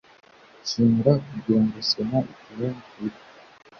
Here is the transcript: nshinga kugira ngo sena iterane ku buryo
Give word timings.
nshinga 0.61 1.11
kugira 1.27 1.59
ngo 1.63 1.77
sena 1.89 2.19
iterane 2.33 2.69
ku 2.85 2.89
buryo 2.97 3.21